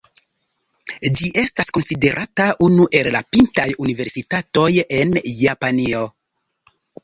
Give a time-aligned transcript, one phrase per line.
[1.19, 4.69] Ĝi estas konsiderata unu el la pintaj universitatoj
[5.03, 6.05] en Japanio.